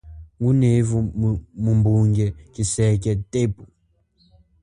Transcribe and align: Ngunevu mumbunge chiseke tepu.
Ngunevu 0.39 0.97
mumbunge 1.63 2.25
chiseke 2.53 3.11
tepu. 3.31 3.63